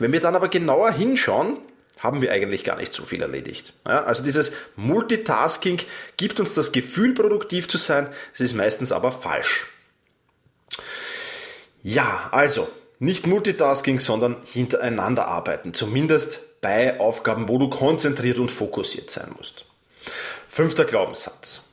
Wenn 0.00 0.12
wir 0.12 0.20
dann 0.20 0.34
aber 0.34 0.48
genauer 0.48 0.90
hinschauen, 0.90 1.58
haben 1.98 2.22
wir 2.22 2.32
eigentlich 2.32 2.64
gar 2.64 2.76
nicht 2.76 2.92
so 2.92 3.04
viel 3.04 3.22
erledigt. 3.22 3.74
Ja, 3.86 4.02
also 4.04 4.24
dieses 4.24 4.52
Multitasking 4.74 5.80
gibt 6.16 6.40
uns 6.40 6.54
das 6.54 6.72
Gefühl, 6.72 7.14
produktiv 7.14 7.68
zu 7.68 7.78
sein, 7.78 8.08
es 8.34 8.40
ist 8.40 8.54
meistens 8.54 8.90
aber 8.90 9.12
falsch. 9.12 9.66
Ja, 11.82 12.28
also 12.32 12.68
nicht 12.98 13.26
Multitasking, 13.26 14.00
sondern 14.00 14.36
hintereinander 14.44 15.26
arbeiten. 15.28 15.72
Zumindest 15.72 16.40
bei 16.60 16.98
Aufgaben, 17.00 17.48
wo 17.48 17.58
du 17.58 17.68
konzentriert 17.68 18.38
und 18.38 18.50
fokussiert 18.50 19.10
sein 19.10 19.32
musst. 19.36 19.66
Fünfter 20.48 20.84
Glaubenssatz. 20.84 21.70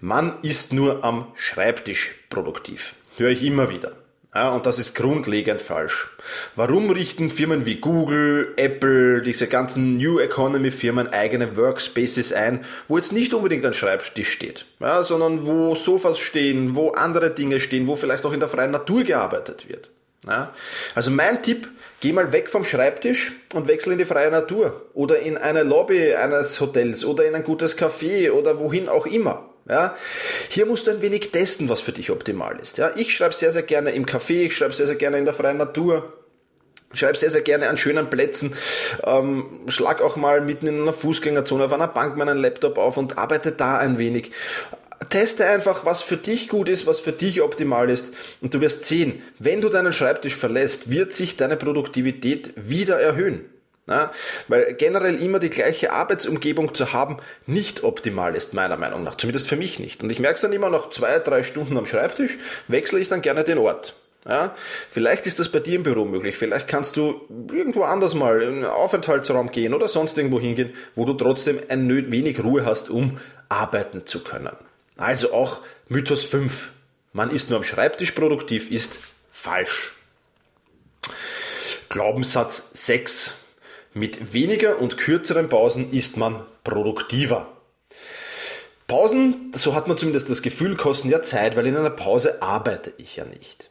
Man 0.00 0.40
ist 0.42 0.72
nur 0.72 1.04
am 1.04 1.32
Schreibtisch 1.34 2.14
produktiv. 2.30 2.94
Höre 3.16 3.30
ich 3.30 3.42
immer 3.42 3.68
wieder. 3.68 3.92
Ja, 4.34 4.50
und 4.50 4.66
das 4.66 4.78
ist 4.78 4.94
grundlegend 4.94 5.60
falsch. 5.60 6.06
Warum 6.54 6.90
richten 6.90 7.30
Firmen 7.30 7.64
wie 7.64 7.76
Google, 7.76 8.52
Apple, 8.56 9.22
diese 9.22 9.48
ganzen 9.48 9.96
New 9.96 10.20
Economy 10.20 10.70
Firmen 10.70 11.08
eigene 11.08 11.56
Workspaces 11.56 12.32
ein, 12.32 12.64
wo 12.86 12.98
jetzt 12.98 13.10
nicht 13.10 13.32
unbedingt 13.32 13.64
ein 13.64 13.72
Schreibtisch 13.72 14.30
steht, 14.30 14.66
ja, 14.80 15.02
sondern 15.02 15.46
wo 15.46 15.74
Sofas 15.74 16.18
stehen, 16.18 16.76
wo 16.76 16.90
andere 16.90 17.30
Dinge 17.30 17.58
stehen, 17.58 17.86
wo 17.88 17.96
vielleicht 17.96 18.26
auch 18.26 18.32
in 18.32 18.40
der 18.40 18.48
freien 18.48 18.70
Natur 18.70 19.02
gearbeitet 19.02 19.68
wird? 19.68 19.90
Ja, 20.26 20.52
also 20.94 21.10
mein 21.10 21.42
Tipp, 21.42 21.68
geh 22.00 22.12
mal 22.12 22.32
weg 22.32 22.48
vom 22.48 22.64
Schreibtisch 22.64 23.32
und 23.54 23.68
wechsel 23.68 23.92
in 23.92 23.98
die 23.98 24.04
freie 24.04 24.30
Natur 24.30 24.86
oder 24.94 25.18
in 25.18 25.36
eine 25.36 25.62
Lobby 25.62 26.14
eines 26.14 26.60
Hotels 26.60 27.04
oder 27.04 27.24
in 27.24 27.34
ein 27.34 27.44
gutes 27.44 27.78
Café 27.78 28.30
oder 28.30 28.58
wohin 28.58 28.88
auch 28.88 29.06
immer. 29.06 29.48
Ja, 29.68 29.94
hier 30.48 30.64
musst 30.64 30.86
du 30.86 30.92
ein 30.92 31.02
wenig 31.02 31.30
testen, 31.30 31.68
was 31.68 31.82
für 31.82 31.92
dich 31.92 32.10
optimal 32.10 32.58
ist. 32.58 32.78
Ja, 32.78 32.92
ich 32.96 33.14
schreibe 33.14 33.34
sehr, 33.34 33.50
sehr 33.50 33.62
gerne 33.62 33.90
im 33.90 34.06
Café, 34.06 34.46
ich 34.46 34.56
schreibe 34.56 34.72
sehr, 34.72 34.86
sehr 34.86 34.96
gerne 34.96 35.18
in 35.18 35.26
der 35.26 35.34
freien 35.34 35.58
Natur. 35.58 36.14
Schreib 36.94 37.18
sehr, 37.18 37.30
sehr 37.30 37.42
gerne 37.42 37.68
an 37.68 37.76
schönen 37.76 38.08
Plätzen. 38.08 38.54
Ähm, 39.04 39.60
schlag 39.68 40.00
auch 40.00 40.16
mal 40.16 40.40
mitten 40.40 40.66
in 40.66 40.80
einer 40.80 40.94
Fußgängerzone 40.94 41.66
auf 41.66 41.72
einer 41.74 41.88
Bank 41.88 42.16
meinen 42.16 42.38
Laptop 42.38 42.78
auf 42.78 42.96
und 42.96 43.18
arbeite 43.18 43.52
da 43.52 43.76
ein 43.76 43.98
wenig 43.98 44.32
teste 45.08 45.46
einfach, 45.46 45.84
was 45.84 46.02
für 46.02 46.16
dich 46.16 46.48
gut 46.48 46.68
ist, 46.68 46.86
was 46.86 47.00
für 47.00 47.12
dich 47.12 47.42
optimal 47.42 47.90
ist 47.90 48.14
und 48.40 48.54
du 48.54 48.60
wirst 48.60 48.84
sehen, 48.84 49.22
wenn 49.38 49.60
du 49.60 49.68
deinen 49.68 49.92
Schreibtisch 49.92 50.34
verlässt, 50.34 50.90
wird 50.90 51.12
sich 51.12 51.36
deine 51.36 51.56
Produktivität 51.56 52.52
wieder 52.56 53.00
erhöhen. 53.00 53.44
Ja, 53.88 54.12
weil 54.48 54.74
generell 54.74 55.18
immer 55.22 55.38
die 55.38 55.48
gleiche 55.48 55.92
Arbeitsumgebung 55.94 56.74
zu 56.74 56.92
haben 56.92 57.16
nicht 57.46 57.84
optimal 57.84 58.36
ist, 58.36 58.52
meiner 58.52 58.76
Meinung 58.76 59.02
nach. 59.02 59.14
Zumindest 59.14 59.48
für 59.48 59.56
mich 59.56 59.78
nicht. 59.78 60.02
Und 60.02 60.10
ich 60.10 60.18
merke 60.18 60.34
es 60.34 60.42
dann 60.42 60.52
immer 60.52 60.68
nach 60.68 60.90
zwei, 60.90 61.18
drei 61.20 61.42
Stunden 61.42 61.78
am 61.78 61.86
Schreibtisch, 61.86 62.36
wechsle 62.68 63.00
ich 63.00 63.08
dann 63.08 63.22
gerne 63.22 63.44
den 63.44 63.56
Ort. 63.56 63.94
Ja, 64.28 64.54
vielleicht 64.90 65.26
ist 65.26 65.38
das 65.38 65.48
bei 65.48 65.60
dir 65.60 65.76
im 65.76 65.84
Büro 65.84 66.04
möglich. 66.04 66.36
Vielleicht 66.36 66.68
kannst 66.68 66.98
du 66.98 67.22
irgendwo 67.50 67.84
anders 67.84 68.14
mal 68.14 68.42
in 68.42 68.48
einen 68.56 68.64
Aufenthaltsraum 68.66 69.50
gehen 69.50 69.72
oder 69.72 69.88
sonst 69.88 70.18
irgendwo 70.18 70.38
hingehen, 70.38 70.74
wo 70.94 71.06
du 71.06 71.14
trotzdem 71.14 71.58
ein 71.70 71.88
wenig 72.10 72.44
Ruhe 72.44 72.66
hast, 72.66 72.90
um 72.90 73.18
arbeiten 73.48 74.04
zu 74.04 74.22
können. 74.22 74.54
Also 74.98 75.32
auch 75.32 75.60
Mythos 75.88 76.24
5. 76.24 76.72
Man 77.12 77.30
ist 77.30 77.48
nur 77.48 77.58
am 77.58 77.64
Schreibtisch 77.64 78.10
produktiv, 78.10 78.70
ist 78.70 78.98
falsch. 79.30 79.94
Glaubenssatz 81.88 82.70
6. 82.74 83.34
Mit 83.94 84.34
weniger 84.34 84.78
und 84.78 84.98
kürzeren 84.98 85.48
Pausen 85.48 85.92
ist 85.92 86.18
man 86.18 86.44
produktiver. 86.64 87.46
Pausen, 88.88 89.52
so 89.54 89.74
hat 89.74 89.86
man 89.86 89.98
zumindest 89.98 90.30
das 90.30 90.42
Gefühl, 90.42 90.76
kosten 90.76 91.10
ja 91.10 91.22
Zeit, 91.22 91.56
weil 91.56 91.66
in 91.66 91.76
einer 91.76 91.90
Pause 91.90 92.42
arbeite 92.42 92.92
ich 92.98 93.16
ja 93.16 93.24
nicht. 93.24 93.70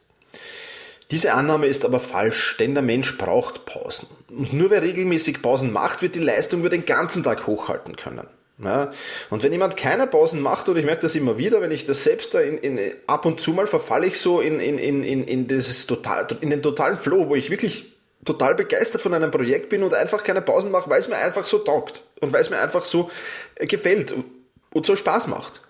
Diese 1.10 1.34
Annahme 1.34 1.66
ist 1.66 1.84
aber 1.84 2.00
falsch, 2.00 2.56
denn 2.58 2.74
der 2.74 2.82
Mensch 2.82 3.18
braucht 3.18 3.66
Pausen. 3.66 4.08
Und 4.28 4.52
nur 4.52 4.70
wer 4.70 4.82
regelmäßig 4.82 5.42
Pausen 5.42 5.72
macht, 5.72 6.02
wird 6.02 6.14
die 6.14 6.20
Leistung 6.20 6.60
über 6.60 6.68
den 6.70 6.86
ganzen 6.86 7.22
Tag 7.22 7.46
hochhalten 7.46 7.96
können. 7.96 8.28
Ja, 8.62 8.90
und 9.30 9.44
wenn 9.44 9.52
jemand 9.52 9.76
keine 9.76 10.08
Pausen 10.08 10.40
macht, 10.40 10.68
und 10.68 10.76
ich 10.76 10.84
merke 10.84 11.02
das 11.02 11.14
immer 11.14 11.38
wieder, 11.38 11.60
wenn 11.60 11.70
ich 11.70 11.84
das 11.84 12.02
selbst 12.02 12.34
da 12.34 12.40
in, 12.40 12.58
in, 12.58 12.92
ab 13.06 13.24
und 13.24 13.40
zu 13.40 13.52
mal 13.52 13.68
verfalle 13.68 14.06
ich 14.06 14.20
so 14.20 14.40
in, 14.40 14.58
in, 14.58 14.78
in, 14.78 15.04
in, 15.04 15.24
in, 15.24 15.46
dieses 15.46 15.86
total, 15.86 16.26
in 16.40 16.50
den 16.50 16.60
totalen 16.60 16.98
Flow, 16.98 17.28
wo 17.28 17.36
ich 17.36 17.50
wirklich 17.50 17.92
total 18.24 18.56
begeistert 18.56 19.00
von 19.00 19.14
einem 19.14 19.30
Projekt 19.30 19.68
bin 19.68 19.84
und 19.84 19.94
einfach 19.94 20.24
keine 20.24 20.42
Pausen 20.42 20.72
mache, 20.72 20.90
weil 20.90 20.98
es 20.98 21.08
mir 21.08 21.16
einfach 21.16 21.46
so 21.46 21.58
taugt 21.58 22.02
und 22.20 22.32
weil 22.32 22.42
es 22.42 22.50
mir 22.50 22.58
einfach 22.58 22.84
so 22.84 23.10
äh, 23.54 23.66
gefällt 23.66 24.10
und, 24.10 24.24
und 24.72 24.86
so 24.86 24.96
Spaß 24.96 25.28
macht. 25.28 25.62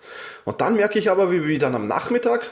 Und 0.45 0.59
dann 0.61 0.75
merke 0.75 0.97
ich 0.97 1.11
aber, 1.11 1.31
wie, 1.31 1.45
wie 1.45 1.59
dann 1.59 1.75
am 1.75 1.87
Nachmittag 1.87 2.49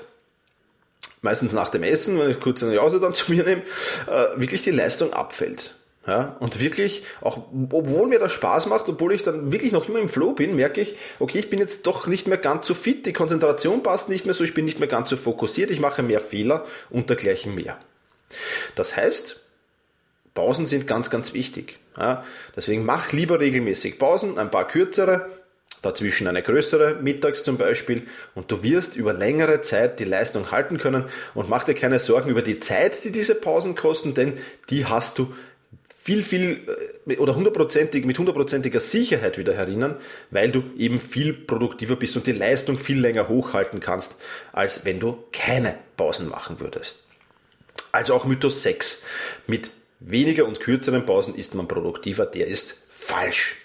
meistens 1.22 1.52
nach 1.52 1.70
dem 1.70 1.82
Essen, 1.82 2.20
wenn 2.20 2.30
ich 2.30 2.40
kurz 2.40 2.62
eine 2.62 2.76
Jause 2.76 3.00
dann 3.00 3.16
zu 3.16 3.32
mir 3.32 3.44
nehme, 3.44 3.64
äh, 4.06 4.40
wirklich 4.40 4.62
die 4.62 4.72
Leistung 4.72 5.14
abfällt. 5.14 5.77
Ja, 6.08 6.38
und 6.40 6.62
wirklich, 6.62 7.04
auch 7.20 7.38
obwohl 7.70 8.08
mir 8.08 8.18
das 8.18 8.32
Spaß 8.32 8.68
macht, 8.68 8.88
obwohl 8.88 9.14
ich 9.14 9.24
dann 9.24 9.52
wirklich 9.52 9.74
noch 9.74 9.90
immer 9.90 10.00
im 10.00 10.08
Flow 10.08 10.32
bin, 10.32 10.56
merke 10.56 10.80
ich, 10.80 10.96
okay, 11.20 11.38
ich 11.38 11.50
bin 11.50 11.60
jetzt 11.60 11.86
doch 11.86 12.08
nicht 12.08 12.28
mehr 12.28 12.38
ganz 12.38 12.66
so 12.66 12.74
fit, 12.74 13.06
die 13.06 13.12
Konzentration 13.12 13.84
passt 13.84 14.08
nicht 14.08 14.24
mehr 14.26 14.34
so, 14.34 14.46
ich 14.46 14.54
bin 14.54 14.64
nicht 14.64 14.80
mehr 14.80 14.88
ganz 14.88 15.10
so 15.10 15.18
fokussiert, 15.18 15.70
ich 15.70 15.82
mache 15.82 16.04
mehr 16.04 16.22
Fehler 16.22 16.66
und 16.90 17.10
dergleichen 17.10 17.54
mehr. 17.54 17.78
Das 18.76 18.96
heißt, 18.96 19.44
Pausen 20.34 20.66
sind 20.66 20.88
ganz, 20.88 21.10
ganz 21.10 21.34
wichtig. 21.34 21.78
Ja, 21.98 22.24
deswegen 22.56 22.86
mach 22.86 23.12
lieber 23.12 23.42
regelmäßig 23.42 24.00
Pausen, 24.00 24.40
ein 24.40 24.50
paar 24.50 24.68
kürzere, 24.68 25.28
dazwischen 25.82 26.28
eine 26.28 26.42
größere, 26.42 27.00
mittags 27.02 27.44
zum 27.44 27.58
Beispiel, 27.58 28.08
und 28.34 28.50
du 28.50 28.64
wirst 28.64 28.96
über 28.96 29.12
längere 29.12 29.60
Zeit 29.60 30.00
die 30.00 30.06
Leistung 30.06 30.52
halten 30.52 30.78
können 30.78 31.04
und 31.34 31.50
mach 31.50 31.66
dir 31.66 31.74
keine 31.74 32.00
Sorgen 32.00 32.30
über 32.30 32.44
die 32.44 32.62
Zeit, 32.62 33.04
die 33.04 33.12
diese 33.12 33.36
Pausen 33.36 33.76
kosten, 33.76 34.14
denn 34.14 34.38
die 34.70 34.86
hast 34.86 35.20
du 35.20 35.34
viel, 36.08 36.24
viel 36.24 36.62
äh, 37.06 37.18
oder 37.18 37.36
hundertprozentig, 37.36 38.06
mit 38.06 38.18
hundertprozentiger 38.18 38.80
Sicherheit 38.80 39.38
wieder 39.38 39.54
herinnen, 39.54 39.96
weil 40.32 40.52
du 40.52 40.64
eben 40.78 41.02
viel 41.02 41.34
produktiver 41.34 41.98
bist 41.98 42.16
und 42.16 42.26
die 42.28 42.32
Leistung 42.32 42.80
viel 42.80 43.02
länger 43.02 43.28
hochhalten 43.28 43.82
kannst, 43.82 44.16
als 44.54 44.86
wenn 44.86 45.02
du 45.02 45.26
keine 45.34 45.78
Pausen 45.98 46.30
machen 46.30 46.62
würdest. 46.62 47.00
Also 47.92 48.14
auch 48.14 48.24
Mythos 48.24 48.64
6. 48.64 49.04
Mit 49.48 49.70
weniger 50.00 50.46
und 50.46 50.62
kürzeren 50.62 51.06
Pausen 51.06 51.36
ist 51.36 51.56
man 51.56 51.68
produktiver, 51.68 52.26
der 52.26 52.48
ist 52.48 52.84
falsch. 52.90 53.58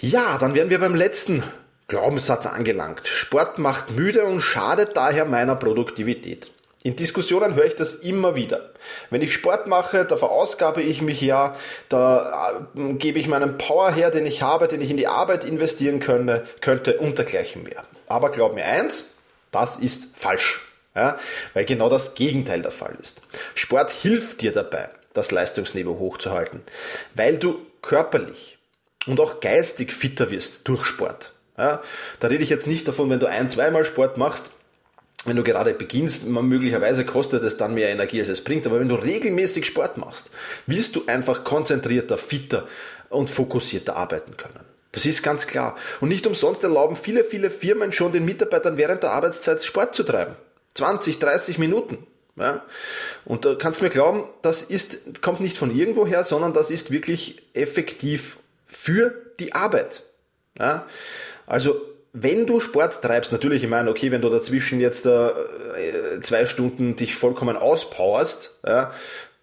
Ja, 0.00 0.38
dann 0.38 0.54
wären 0.54 0.70
wir 0.70 0.78
beim 0.78 0.94
letzten 0.94 1.42
Glaubenssatz 1.88 2.46
angelangt. 2.46 3.06
Sport 3.06 3.58
macht 3.58 3.90
müde 3.90 4.24
und 4.24 4.40
schadet 4.40 4.96
daher 4.96 5.26
meiner 5.26 5.56
Produktivität. 5.56 6.52
In 6.86 6.94
Diskussionen 6.94 7.56
höre 7.56 7.64
ich 7.64 7.74
das 7.74 7.94
immer 7.94 8.36
wieder. 8.36 8.70
Wenn 9.10 9.20
ich 9.20 9.34
Sport 9.34 9.66
mache, 9.66 10.04
da 10.04 10.16
verausgabe 10.16 10.82
ich 10.82 11.02
mich 11.02 11.20
ja, 11.20 11.56
da 11.88 12.68
äh, 12.76 12.92
gebe 12.92 13.18
ich 13.18 13.26
meinen 13.26 13.58
Power 13.58 13.90
her, 13.90 14.12
den 14.12 14.24
ich 14.24 14.40
habe, 14.42 14.68
den 14.68 14.80
ich 14.80 14.92
in 14.92 14.96
die 14.96 15.08
Arbeit 15.08 15.44
investieren 15.44 15.98
könne, 15.98 16.44
könnte 16.60 16.98
und 16.98 17.18
dergleichen 17.18 17.64
mehr. 17.64 17.82
Aber 18.06 18.30
glaub 18.30 18.54
mir 18.54 18.66
eins, 18.66 19.16
das 19.50 19.78
ist 19.78 20.16
falsch. 20.16 20.60
Ja, 20.94 21.18
weil 21.54 21.64
genau 21.64 21.88
das 21.88 22.14
Gegenteil 22.14 22.62
der 22.62 22.70
Fall 22.70 22.94
ist. 23.00 23.20
Sport 23.56 23.90
hilft 23.90 24.42
dir 24.42 24.52
dabei, 24.52 24.88
das 25.12 25.32
Leistungsniveau 25.32 25.98
hochzuhalten, 25.98 26.62
weil 27.16 27.36
du 27.36 27.66
körperlich 27.82 28.58
und 29.08 29.18
auch 29.18 29.40
geistig 29.40 29.92
fitter 29.92 30.30
wirst 30.30 30.68
durch 30.68 30.84
Sport. 30.84 31.32
Ja, 31.58 31.82
da 32.20 32.28
rede 32.28 32.44
ich 32.44 32.50
jetzt 32.50 32.68
nicht 32.68 32.86
davon, 32.86 33.10
wenn 33.10 33.18
du 33.18 33.26
ein, 33.26 33.50
zweimal 33.50 33.84
Sport 33.84 34.18
machst, 34.18 34.52
wenn 35.26 35.36
du 35.36 35.42
gerade 35.42 35.74
beginnst, 35.74 36.26
möglicherweise 36.26 37.04
kostet 37.04 37.42
es 37.42 37.56
dann 37.56 37.74
mehr 37.74 37.88
Energie, 37.88 38.20
als 38.20 38.28
es 38.28 38.42
bringt. 38.42 38.66
Aber 38.66 38.80
wenn 38.80 38.88
du 38.88 38.94
regelmäßig 38.94 39.66
Sport 39.66 39.96
machst, 39.96 40.30
wirst 40.66 40.96
du 40.96 41.04
einfach 41.06 41.44
konzentrierter, 41.44 42.18
fitter 42.18 42.66
und 43.08 43.30
fokussierter 43.30 43.96
arbeiten 43.96 44.36
können. 44.36 44.60
Das 44.92 45.04
ist 45.04 45.22
ganz 45.22 45.46
klar. 45.46 45.76
Und 46.00 46.08
nicht 46.08 46.26
umsonst 46.26 46.62
erlauben 46.62 46.96
viele, 46.96 47.22
viele 47.22 47.50
Firmen 47.50 47.92
schon 47.92 48.12
den 48.12 48.24
Mitarbeitern 48.24 48.76
während 48.76 49.02
der 49.02 49.12
Arbeitszeit 49.12 49.62
Sport 49.62 49.94
zu 49.94 50.04
treiben. 50.04 50.36
20, 50.74 51.18
30 51.18 51.58
Minuten. 51.58 52.06
Ja? 52.36 52.62
Und 53.24 53.44
da 53.44 53.54
kannst 53.54 53.80
du 53.80 53.84
mir 53.84 53.90
glauben, 53.90 54.24
das 54.42 54.62
ist, 54.62 55.22
kommt 55.22 55.40
nicht 55.40 55.58
von 55.58 55.76
irgendwo 55.76 56.06
her, 56.06 56.24
sondern 56.24 56.52
das 56.52 56.70
ist 56.70 56.90
wirklich 56.90 57.42
effektiv 57.54 58.38
für 58.66 59.14
die 59.38 59.54
Arbeit. 59.54 60.02
Ja? 60.58 60.86
Also 61.46 61.80
wenn 62.18 62.46
du 62.46 62.60
Sport 62.60 63.02
treibst, 63.02 63.30
natürlich, 63.30 63.62
ich 63.62 63.68
meine, 63.68 63.90
okay, 63.90 64.10
wenn 64.10 64.22
du 64.22 64.30
dazwischen 64.30 64.80
jetzt 64.80 65.04
äh, 65.04 65.30
zwei 66.22 66.46
Stunden 66.46 66.96
dich 66.96 67.14
vollkommen 67.14 67.56
auspowerst, 67.56 68.60
ja, 68.66 68.90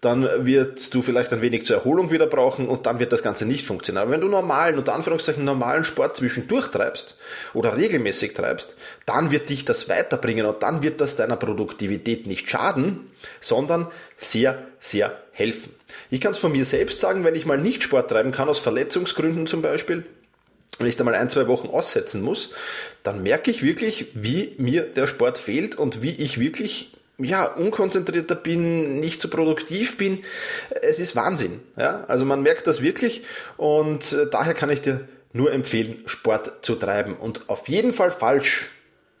dann 0.00 0.28
wirst 0.44 0.92
du 0.92 1.00
vielleicht 1.00 1.32
ein 1.32 1.40
wenig 1.40 1.66
zur 1.66 1.76
Erholung 1.76 2.10
wieder 2.10 2.26
brauchen 2.26 2.68
und 2.68 2.84
dann 2.86 2.98
wird 2.98 3.12
das 3.12 3.22
Ganze 3.22 3.46
nicht 3.46 3.64
funktionieren. 3.64 4.02
Aber 4.02 4.10
wenn 4.10 4.20
du 4.20 4.28
normalen, 4.28 4.76
unter 4.76 4.92
Anführungszeichen 4.92 5.44
normalen 5.44 5.84
Sport 5.84 6.16
zwischendurch 6.16 6.68
treibst 6.68 7.16
oder 7.54 7.76
regelmäßig 7.76 8.34
treibst, 8.34 8.76
dann 9.06 9.30
wird 9.30 9.48
dich 9.48 9.64
das 9.64 9.88
weiterbringen 9.88 10.44
und 10.44 10.62
dann 10.64 10.82
wird 10.82 11.00
das 11.00 11.14
deiner 11.14 11.36
Produktivität 11.36 12.26
nicht 12.26 12.50
schaden, 12.50 13.06
sondern 13.40 13.86
sehr, 14.16 14.66
sehr 14.80 15.16
helfen. 15.30 15.72
Ich 16.10 16.20
kann 16.20 16.32
es 16.32 16.38
von 16.38 16.52
mir 16.52 16.64
selbst 16.64 16.98
sagen, 16.98 17.22
wenn 17.22 17.36
ich 17.36 17.46
mal 17.46 17.56
nicht 17.56 17.84
Sport 17.84 18.10
treiben 18.10 18.32
kann, 18.32 18.48
aus 18.48 18.58
Verletzungsgründen 18.58 19.46
zum 19.46 19.62
Beispiel, 19.62 20.04
wenn 20.78 20.86
ich 20.86 20.96
da 20.96 21.04
mal 21.04 21.14
ein, 21.14 21.30
zwei 21.30 21.46
Wochen 21.46 21.68
aussetzen 21.68 22.22
muss, 22.22 22.50
dann 23.02 23.22
merke 23.22 23.50
ich 23.50 23.62
wirklich, 23.62 24.08
wie 24.14 24.54
mir 24.58 24.82
der 24.82 25.06
Sport 25.06 25.38
fehlt 25.38 25.76
und 25.76 26.02
wie 26.02 26.14
ich 26.14 26.40
wirklich 26.40 26.94
ja, 27.18 27.44
unkonzentrierter 27.44 28.34
bin, 28.34 28.98
nicht 29.00 29.20
so 29.20 29.28
produktiv 29.28 29.96
bin. 29.96 30.24
Es 30.82 30.98
ist 30.98 31.14
Wahnsinn. 31.14 31.60
Ja? 31.76 32.04
Also 32.08 32.24
man 32.24 32.42
merkt 32.42 32.66
das 32.66 32.82
wirklich 32.82 33.22
und 33.56 34.12
äh, 34.12 34.26
daher 34.28 34.54
kann 34.54 34.70
ich 34.70 34.80
dir 34.80 35.08
nur 35.32 35.52
empfehlen, 35.52 36.02
Sport 36.06 36.52
zu 36.62 36.76
treiben. 36.76 37.14
Und 37.14 37.48
auf 37.48 37.68
jeden 37.68 37.92
Fall 37.92 38.10
falsch, 38.10 38.70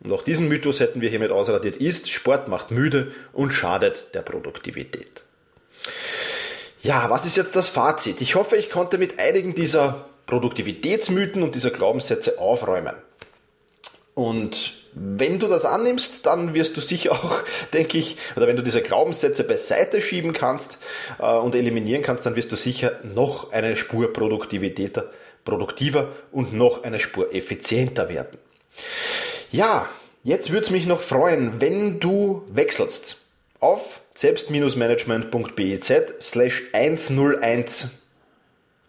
und 0.00 0.12
auch 0.12 0.22
diesen 0.22 0.48
Mythos 0.48 0.80
hätten 0.80 1.00
wir 1.00 1.08
hiermit 1.08 1.30
ausradiert, 1.30 1.76
ist, 1.76 2.10
Sport 2.10 2.48
macht 2.48 2.70
müde 2.70 3.12
und 3.32 3.52
schadet 3.52 4.06
der 4.14 4.22
Produktivität. 4.22 5.24
Ja, 6.82 7.08
was 7.10 7.26
ist 7.26 7.36
jetzt 7.36 7.56
das 7.56 7.68
Fazit? 7.68 8.20
Ich 8.20 8.34
hoffe, 8.34 8.56
ich 8.56 8.70
konnte 8.70 8.98
mit 8.98 9.18
einigen 9.18 9.54
dieser 9.54 10.06
Produktivitätsmythen 10.26 11.42
und 11.42 11.54
dieser 11.54 11.70
Glaubenssätze 11.70 12.38
aufräumen. 12.38 12.94
Und 14.14 14.74
wenn 14.94 15.40
du 15.40 15.48
das 15.48 15.64
annimmst, 15.64 16.24
dann 16.24 16.54
wirst 16.54 16.76
du 16.76 16.80
sicher 16.80 17.12
auch, 17.12 17.42
denke 17.72 17.98
ich, 17.98 18.16
oder 18.36 18.46
wenn 18.46 18.56
du 18.56 18.62
diese 18.62 18.80
Glaubenssätze 18.80 19.44
beiseite 19.44 20.00
schieben 20.00 20.32
kannst 20.32 20.78
äh, 21.18 21.24
und 21.24 21.54
eliminieren 21.54 22.02
kannst, 22.02 22.24
dann 22.26 22.36
wirst 22.36 22.52
du 22.52 22.56
sicher 22.56 22.92
noch 23.02 23.52
eine 23.52 23.76
Spur 23.76 24.12
produktiver 24.12 26.08
und 26.30 26.52
noch 26.52 26.84
eine 26.84 27.00
Spur 27.00 27.34
effizienter 27.34 28.08
werden. 28.08 28.38
Ja, 29.50 29.88
jetzt 30.22 30.50
würde 30.50 30.64
es 30.64 30.70
mich 30.70 30.86
noch 30.86 31.00
freuen, 31.00 31.60
wenn 31.60 31.98
du 32.00 32.44
wechselst 32.48 33.18
auf 33.58 34.00
selbst-management.biz 34.14 35.92
slash 36.20 36.62
101 36.72 38.03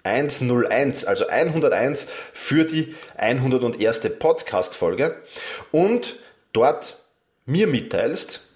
101, 0.05 1.05
also 1.05 1.27
101 1.27 2.07
für 2.33 2.63
die 2.63 2.95
101. 3.17 4.01
Podcast-Folge 4.19 5.15
und 5.71 6.15
dort 6.53 6.97
mir 7.45 7.67
mitteilst, 7.67 8.47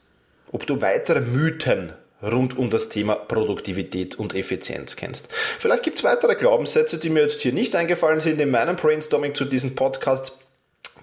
ob 0.51 0.65
du 0.65 0.81
weitere 0.81 1.21
Mythen 1.21 1.93
rund 2.21 2.57
um 2.57 2.69
das 2.69 2.89
Thema 2.89 3.15
Produktivität 3.15 4.15
und 4.15 4.35
Effizienz 4.35 4.95
kennst. 4.95 5.29
Vielleicht 5.31 5.83
gibt 5.83 5.97
es 5.97 6.03
weitere 6.03 6.35
Glaubenssätze, 6.35 6.97
die 6.97 7.09
mir 7.09 7.21
jetzt 7.21 7.41
hier 7.41 7.53
nicht 7.53 7.75
eingefallen 7.75 8.19
sind 8.19 8.41
in 8.41 8.51
meinem 8.51 8.75
Brainstorming 8.75 9.35
zu 9.35 9.45
diesem 9.45 9.75
Podcast 9.75 10.33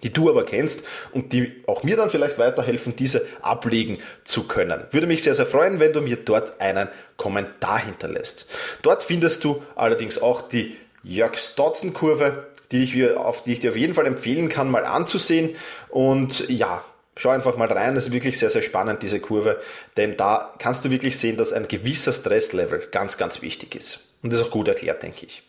die 0.06 0.12
du 0.12 0.30
aber 0.30 0.44
kennst 0.44 0.84
und 1.10 1.32
die 1.32 1.64
auch 1.66 1.82
mir 1.82 1.96
dann 1.96 2.10
vielleicht 2.10 2.38
weiterhelfen, 2.38 2.94
diese 2.94 3.26
ablegen 3.42 3.98
zu 4.22 4.44
können. 4.44 4.84
Würde 4.92 5.08
mich 5.08 5.24
sehr, 5.24 5.34
sehr 5.34 5.46
freuen, 5.46 5.80
wenn 5.80 5.92
du 5.92 6.00
mir 6.00 6.14
dort 6.14 6.60
einen 6.60 6.86
Kommentar 7.16 7.80
hinterlässt. 7.80 8.48
Dort 8.82 9.02
findest 9.02 9.42
du 9.42 9.64
allerdings 9.74 10.22
auch 10.22 10.42
die 10.42 10.76
Jörg-Stotzen-Kurve, 11.02 12.46
die 12.70 12.84
ich, 12.84 13.16
auf, 13.16 13.42
die 13.42 13.54
ich 13.54 13.60
dir 13.60 13.70
auf 13.70 13.76
jeden 13.76 13.94
Fall 13.94 14.06
empfehlen 14.06 14.48
kann, 14.48 14.70
mal 14.70 14.84
anzusehen. 14.84 15.56
Und 15.88 16.48
ja, 16.48 16.84
Schau 17.18 17.30
einfach 17.30 17.56
mal 17.56 17.66
rein, 17.66 17.94
das 17.94 18.08
ist 18.08 18.12
wirklich 18.12 18.38
sehr, 18.38 18.50
sehr 18.50 18.60
spannend, 18.60 19.02
diese 19.02 19.20
Kurve, 19.20 19.58
denn 19.96 20.18
da 20.18 20.52
kannst 20.58 20.84
du 20.84 20.90
wirklich 20.90 21.16
sehen, 21.16 21.38
dass 21.38 21.54
ein 21.54 21.66
gewisser 21.66 22.12
Stresslevel 22.12 22.88
ganz, 22.90 23.16
ganz 23.16 23.40
wichtig 23.40 23.74
ist. 23.74 24.00
Und 24.22 24.34
das 24.34 24.40
ist 24.40 24.48
auch 24.48 24.50
gut 24.50 24.68
erklärt, 24.68 25.02
denke 25.02 25.24
ich. 25.24 25.42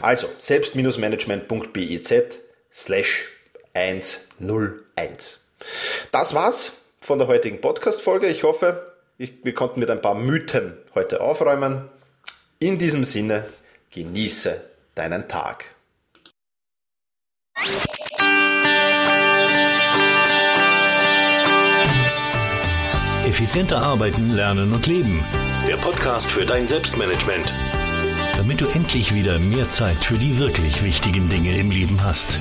Also, 0.00 0.28
selbst-management.biz 0.38 2.14
slash 2.72 3.28
101. 3.74 5.40
Das 6.12 6.34
war's 6.34 6.72
von 7.00 7.18
der 7.18 7.28
heutigen 7.28 7.60
Podcast-Folge. 7.60 8.26
Ich 8.26 8.42
hoffe, 8.42 8.94
ich, 9.18 9.44
wir 9.44 9.54
konnten 9.54 9.80
mit 9.80 9.90
ein 9.90 10.00
paar 10.00 10.14
Mythen 10.14 10.76
heute 10.94 11.20
aufräumen. 11.20 11.88
In 12.58 12.78
diesem 12.78 13.04
Sinne, 13.04 13.44
genieße 13.90 14.62
deinen 14.94 15.28
Tag. 15.28 15.64
Effizienter 23.26 23.78
arbeiten, 23.78 24.34
lernen 24.34 24.72
und 24.72 24.86
leben. 24.86 25.24
Der 25.66 25.76
Podcast 25.76 26.30
für 26.30 26.44
dein 26.44 26.66
Selbstmanagement. 26.66 27.54
Damit 28.36 28.60
du 28.60 28.66
endlich 28.66 29.14
wieder 29.14 29.38
mehr 29.38 29.70
Zeit 29.70 30.04
für 30.04 30.18
die 30.18 30.38
wirklich 30.38 30.82
wichtigen 30.82 31.28
Dinge 31.28 31.56
im 31.56 31.70
Leben 31.70 32.02
hast. 32.02 32.38